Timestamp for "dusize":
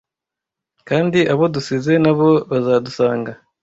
1.55-1.93